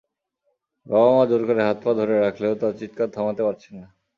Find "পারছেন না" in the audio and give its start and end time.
3.47-3.87